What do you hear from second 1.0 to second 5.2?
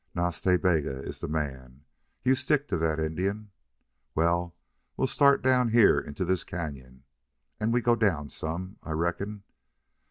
is the man. You stick to that Indian.... Well, we